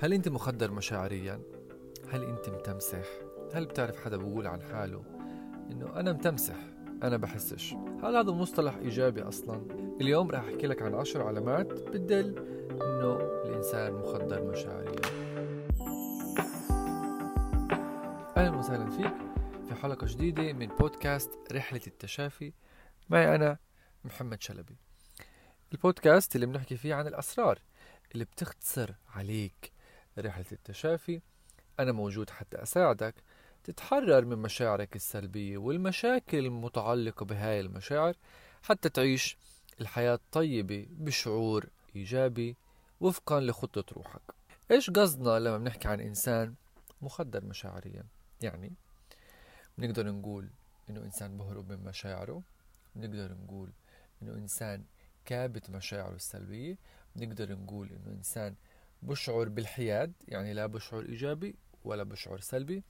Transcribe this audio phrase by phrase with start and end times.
[0.00, 1.40] هل أنت مخدر مشاعريا؟
[2.10, 3.04] هل أنت متمسح؟
[3.54, 5.02] هل بتعرف حدا بقول عن حاله؟
[5.70, 6.56] إنه أنا متمسح
[7.02, 7.72] أنا بحسش.
[7.74, 9.66] هل هذا مصطلح إيجابي أصلا؟
[10.00, 12.38] اليوم راح أحكي لك عن عشر علامات بتدل
[12.70, 15.00] إنه الإنسان مخدر مشاعريا.
[18.36, 19.14] أهلا وسهلا فيك
[19.68, 22.52] في حلقة جديدة من بودكاست رحلة التشافي.
[23.08, 23.58] معي أنا
[24.04, 24.76] محمد شلبي.
[25.72, 27.58] البودكاست اللي بنحكي فيه عن الأسرار
[28.14, 29.75] اللي بتختصر عليك.
[30.18, 31.20] رحلة التشافي.
[31.80, 33.14] أنا موجود حتى أساعدك.
[33.64, 38.16] تتحرر من مشاعرك السلبية والمشاكل المتعلقة بهاي المشاعر
[38.62, 39.36] حتى تعيش
[39.80, 41.66] الحياة الطيبة بشعور
[41.96, 42.56] إيجابي
[43.00, 44.20] وفقا لخطة روحك.
[44.70, 46.54] إيش قصدنا لما بنحكي عن إنسان
[47.02, 48.04] مخدر مشاعريا؟
[48.42, 48.72] يعني
[49.78, 50.48] بنقدر نقول
[50.90, 52.42] إنه إنسان بهرب من مشاعره.
[52.94, 53.70] بنقدر نقول
[54.22, 54.84] إنه إنسان
[55.24, 56.78] كابت مشاعره السلبية.
[57.16, 58.54] بنقدر نقول إنه إنسان
[59.02, 62.82] بشعر بالحياد يعني لا بشعر إيجابي ولا بشعر سلبي.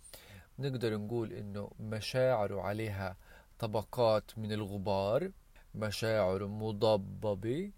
[0.59, 3.17] نقدر نقول إنه مشاعره عليها
[3.59, 5.31] طبقات من الغبار
[5.75, 7.73] مشاعر مضببة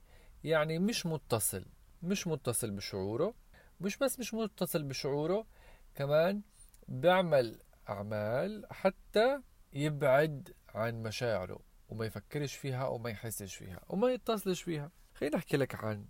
[0.44, 1.64] يعني مش متصل
[2.02, 3.34] مش متصل بشعوره
[3.80, 5.46] مش بس مش متصل بشعوره
[5.94, 6.42] كمان
[6.88, 9.40] بيعمل أعمال حتى
[9.72, 14.90] يبعد عن مشاعره وما يفكرش فيها وما يحسش فيها وما يتصلش فيها.
[15.14, 16.06] خلينا نحكي لك عن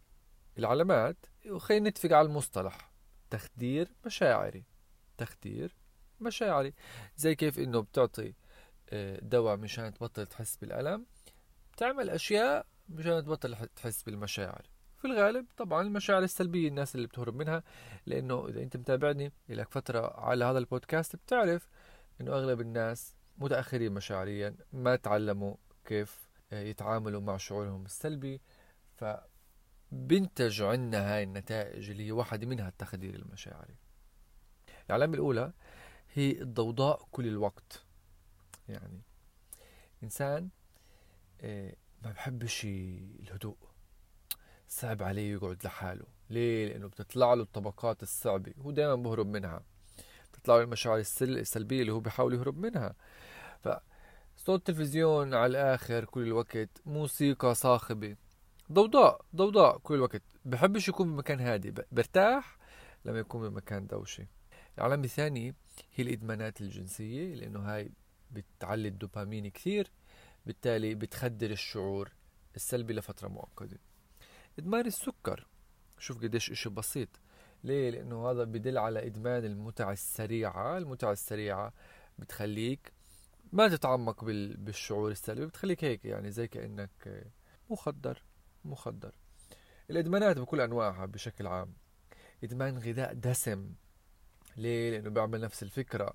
[0.59, 1.17] العلامات
[1.51, 2.93] وخلينا نتفق على المصطلح.
[3.31, 4.65] تخدير مشاعري.
[5.19, 5.77] تخدير
[6.21, 6.75] مشاعري.
[7.17, 8.35] زي كيف إنه بتعطي
[8.91, 11.07] آه، دواء مشان تبطل تحس بالألم
[11.73, 14.63] بتعمل أشياء مشان تبطل تحس بالمشاعر.
[14.99, 17.63] في الغالب طبعا المشاعر السلبية الناس اللي بتهرب منها
[18.07, 21.69] لأنه إذا أنت متابعني لك فترة على هذا البودكاست بتعرف
[22.21, 25.55] إنه أغلب الناس متأخرين مشاعريا ما تعلموا
[25.85, 28.41] كيف آه، يتعاملوا مع شعورهم السلبي.
[29.93, 33.75] بنتج عنا هاي النتائج اللي هي واحدة منها التخدير المشاعري
[34.89, 35.53] العلامة الأولى
[36.15, 37.85] هي الضوضاء كل الوقت.
[38.69, 39.03] يعني
[40.03, 40.49] إنسان
[41.41, 43.57] آه، ما بحبش الهدوء.
[44.69, 46.07] صعب عليه يقعد لحاله.
[46.31, 48.55] ليه؟ لأنه بتطلع له الطبقات الصعبة.
[48.61, 49.63] هو دائما بهرب منها.
[50.33, 52.95] بتطلع له المشاعر السلبية اللي هو بيحاول يهرب منها.
[53.61, 58.17] فصوت التلفزيون على الآخر كل الوقت موسيقى صاخبة.
[58.73, 62.59] ضوضاء ضوضاء كل الوقت بحبش يكون بمكان هادي برتاح
[63.05, 64.27] لما يكون بمكان دوشة
[64.79, 65.55] العلامة الثانية
[65.95, 67.91] هي الإدمانات الجنسية لأنه هاي
[68.31, 69.91] بتعلي الدوبامين كثير
[70.47, 72.13] بالتالي بتخدر الشعور
[72.57, 73.77] السلبي لفترة مؤقتة.
[74.59, 75.47] إدمان السكر.
[75.99, 77.09] شوف قديش إشي بسيط.
[77.65, 81.73] ليه؟ لأنه هذا بدل على إدمان المتعة السريعة المتعة السريعة
[82.19, 82.93] بتخليك
[83.53, 87.25] ما تتعمق بالشعور السلبي بتخليك هيك يعني زي كأنك
[87.71, 88.23] مخدر.
[88.69, 89.15] مخدر.
[89.91, 91.75] الإدمانات بكل أنواعها بشكل عام.
[92.45, 93.73] إدمان غذاء دسم.
[94.57, 96.15] ليه؟ لأنه بيعمل نفس الفكرة.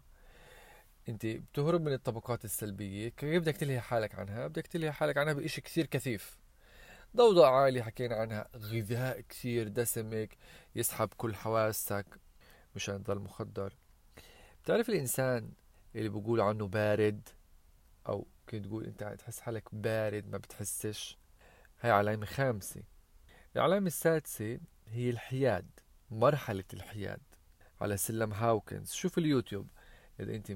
[1.09, 3.09] أنت بتهرب من الطبقات السلبية.
[3.09, 6.37] كيف بدك تلهي حالك عنها؟ بدك تلهي حالك عنها بإشي كثير كثيف.
[7.15, 8.49] ضوضاء عالي حكينا عنها.
[8.55, 10.37] غذاء كثير دسمك
[10.75, 12.05] يسحب كل حواسك
[12.75, 13.73] مشان تضل مخدر.
[14.63, 15.51] بتعرف الإنسان
[15.95, 17.29] اللي بقول عنه بارد؟
[18.07, 21.17] أو كنت تقول أنت تحس حالك بارد ما بتحسش؟
[21.83, 22.83] هي علامة خامسة.
[23.55, 25.65] العلامة السادسة هي الحياد
[26.11, 27.21] مرحلة الحياد
[27.81, 28.91] على سلم هاوكنز.
[28.91, 29.67] شوف اليوتيوب
[30.19, 30.51] إذا أنت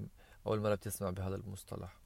[0.48, 1.98] أول مرة بتسمع بهذا المصطلح.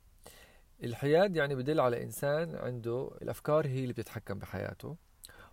[0.84, 4.98] الحياد يعني بدل على إنسان عنده الأفكار هي اللي بتتحكم بحياته.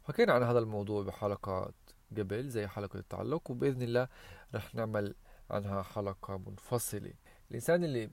[0.04, 1.74] حكينا عن هذا الموضوع بحلقات
[2.18, 4.08] قبل زي حلقة التعلق وبإذن الله
[4.54, 5.14] رح نعمل
[5.50, 7.12] عنها حلقة منفصلة.
[7.50, 8.10] الإنسان اللي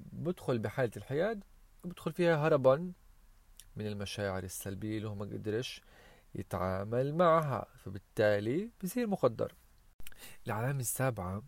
[0.00, 1.44] بدخل بحالة الحياد
[1.84, 2.92] بدخل فيها هربا
[3.76, 5.82] من المشاعر السلبية اللي هو ما قدرش
[6.34, 9.54] يتعامل معها فبالتالي بصير مخدر
[10.46, 11.42] العلامة السابعة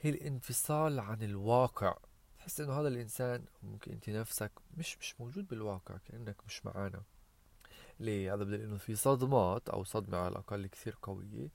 [0.00, 1.96] هي الانفصال عن الواقع.
[2.38, 7.02] تحس إنه هذا الإنسان ممكن أنت نفسك مش مش موجود بالواقع كأنك مش معانا.
[8.00, 11.48] ليه؟ هذا بدل إنه في صدمات أو صدمة على الأقل كثير قوية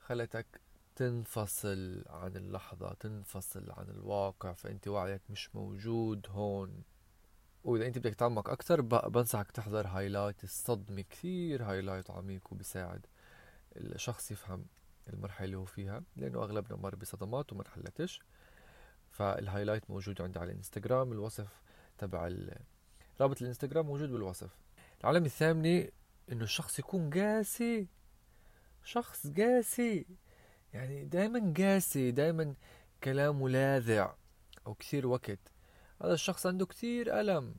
[0.00, 0.60] خلتك
[0.96, 6.82] تنفصل عن اللحظة تنفصل عن الواقع فأنت وعيك مش موجود هون.
[7.66, 13.06] وإذا أنت بدك تعمق أكثر بنصحك تحضر highlight الصدمة كثير highlight عميق وبيساعد
[13.76, 14.64] الشخص يفهم
[15.12, 18.22] المرحلة اللي هو فيها لأنه أغلبنا مر بصدمات وما انحلتش
[19.10, 21.48] فال highlight موجود عندي على الإنستغرام الوصف
[21.98, 22.30] تبع
[23.20, 24.50] رابط الإنستغرام موجود بالوصف.
[25.00, 25.88] العلامة الثامنة
[26.32, 27.88] إنه الشخص يكون قاسي.
[28.84, 30.06] شخص قاسي.
[30.72, 32.54] يعني دائما قاسي دائما
[33.04, 34.14] كلامه لاذع
[34.66, 35.55] أو كثير وقت.
[36.02, 37.54] هذا الشخص عنده كثير ألم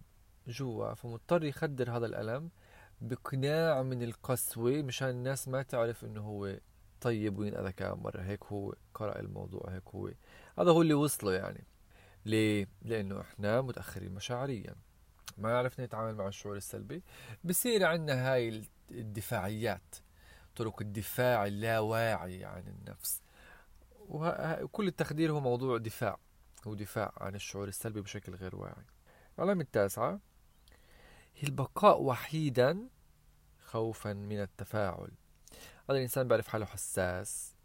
[0.48, 2.50] جوا فمضطر يخدر هذا الألم
[3.02, 6.58] بقناع من القسوة مشان الناس ما تعرف إنه هو
[7.02, 8.22] طيب وينأذى كم مرة.
[8.22, 10.12] هيك هو قرأ الموضوع هيك هو.
[10.60, 11.64] هذا هو اللي وصله يعني.
[12.26, 14.76] ليه؟ لأنه إحنا متأخرين مشاعريا.
[15.38, 17.04] ما عرفنا نتعامل مع الشعور السلبي.
[17.44, 19.96] بصير عندنا هاي الدفاعيات
[20.56, 23.22] طرق الدفاع اللاواعي عن النفس.
[24.10, 26.18] وكل التخدير هو موضوع دفاع.
[26.68, 28.86] هو دفاع عن الشعور السلبي بشكل غير واعي.
[29.38, 30.20] العلامة التاسعة
[31.36, 32.88] هي البقاء وحيدا
[33.66, 35.12] خوفا من التفاعل.
[35.90, 37.56] هذا الإنسان بيعرف حاله حساس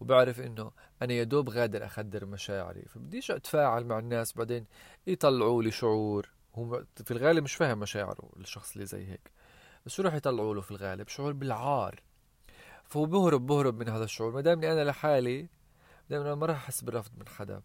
[0.00, 0.72] وبعرف إنه
[1.02, 4.66] أنا يا دوب غادر أخدر مشاعري فبديش أتفاعل مع الناس بعدين
[5.06, 6.30] يطلعوا لي شعور.
[6.54, 9.30] هو في الغالب مش فاهم مشاعره الشخص اللي زي هيك.
[9.86, 12.02] بس شو راح يطلعوا له في الغالب؟ شعور بالعار.
[12.84, 14.32] فهو بهرب بهرب من هذا الشعور.
[14.32, 15.48] ما دامني أنا لحالي
[16.10, 17.62] دائما ما راح أحس بالرفض من حدا.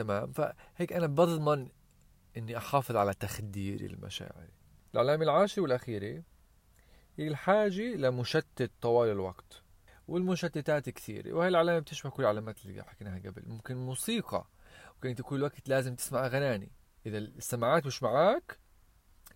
[0.00, 0.32] تمام.
[0.32, 1.68] فهيك أنا بضمن
[2.36, 4.48] إني أحافظ على تخدير المشاعر
[4.94, 6.22] العلامه العاشره والاخيره
[7.18, 9.62] هي الحاجة لمشتت طوال الوقت
[10.08, 11.32] والمشتتات كثيرة.
[11.32, 13.42] وهي العلامة بتشبه كل العلامات اللي حكيناها قبل.
[13.46, 14.46] ممكن موسيقى
[14.94, 16.72] ممكن أنت كل وقت لازم تسمع أغاني.
[17.06, 18.58] إذا السماعات مش معك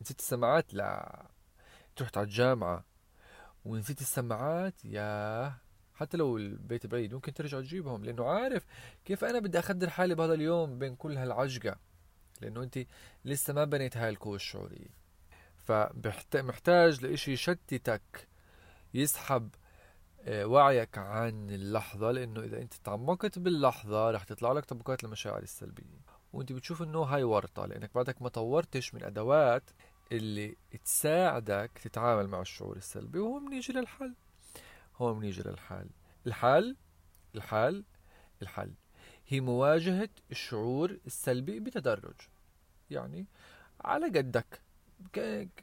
[0.00, 1.26] نسيت السماعات لا.
[1.96, 2.84] تروح على الجامعة
[3.64, 5.54] ونسيت السماعات يا
[5.94, 8.66] حتى لو البيت بعيد ممكن ترجع تجيبهم لأنه عارف
[9.04, 11.76] كيف أنا بدي أخدر حالي بهذا اليوم بين كل هالعجقة
[12.40, 12.78] لأنه أنت
[13.24, 15.04] لسه ما بنيت هاي القوة الشعورية.
[15.58, 18.28] فمحتاج لإشي يشتتك
[18.94, 19.48] يسحب
[20.26, 26.00] آه، وعيك عن اللحظة لأنه إذا أنت تعمقت باللحظة رح تطلع لك طبقات المشاعر السلبية.
[26.32, 29.70] وأنت بتشوف إنه هاي ورطة لأنك بعدك ما طورتش من أدوات
[30.12, 34.14] اللي تساعدك تتعامل مع الشعور السلبي وهو بنيجي للحل.
[34.96, 35.88] هون بنيجي للحل
[36.26, 36.76] الحل
[37.34, 37.84] الحل
[38.42, 38.74] الحل.
[39.26, 42.20] هي مواجهة الشعور السلبي بتدرج.
[42.90, 43.26] يعني
[43.80, 44.60] على قدك.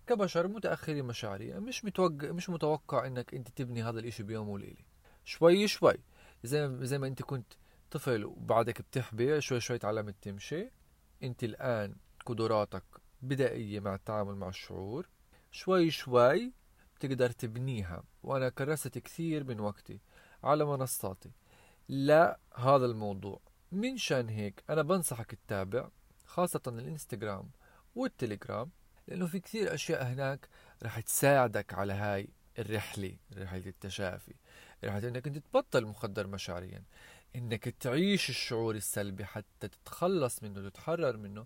[0.07, 4.83] كبشر متأخرين مشاعريا مش متوقع مش متوقع إنك أنت تبني هذا الإشي بيوم وليلة.
[5.25, 5.93] شوي شوي.
[6.43, 7.53] زي زي ما أنت كنت
[7.91, 10.69] طفل وبعدك بتحبي شوي شوي تعلمت تمشي.
[11.23, 11.95] أنت الآن
[12.25, 12.83] قدراتك
[13.21, 15.09] بدائية مع التعامل مع الشعور.
[15.51, 16.53] شوي شوي
[17.05, 19.99] بتقدر تبنيها وأنا كرست كثير من وقتي
[20.43, 21.31] على منصاتي.
[21.89, 23.41] لا هذا الموضوع.
[23.71, 25.89] من شأن هيك أنا بنصحك تتابع
[26.25, 27.51] خاصة الإنستغرام
[27.95, 28.71] والتليجرام
[29.07, 30.49] لأنه في كثير أشياء هناك
[30.83, 32.27] رح تساعدك على هاي
[32.59, 34.33] الرحلة رحلة التشافي.
[34.83, 36.83] رحلة إنك أنت تبطل مخدر مشاعريا
[37.35, 41.45] إنك تعيش الشعور السلبي حتى تتخلص منه تتحرر منه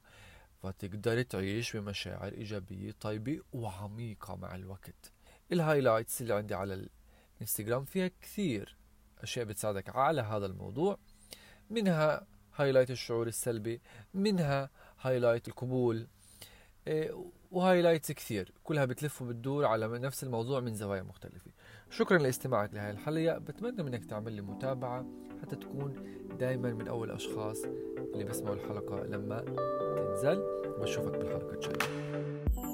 [0.64, 5.12] فتقدر تعيش بمشاعر إيجابية طيبة وعميقة مع الوقت.
[5.52, 6.88] ال highlights اللي عندي على
[7.38, 8.78] الانستغرام فيها كثير
[9.22, 10.98] أشياء بتساعدك على هذا الموضوع
[11.70, 13.82] منها highlight الشعور السلبي
[14.14, 14.70] منها
[15.02, 16.08] highlight القبول
[16.88, 21.52] إيه، وهايلايتس كثير كلها بتلف وبتدور على نفس الموضوع من زوايا مختلفة.
[21.90, 25.06] شكرا لاستماعك لهذه الحلقة بتمنى منك تعمل لي متابعة
[25.42, 27.64] حتى تكون دايما من أول الأشخاص
[28.14, 30.44] اللي بسمعوا الحلقة لما تنزل
[30.80, 32.65] بشوفك بالحلقة الجاية.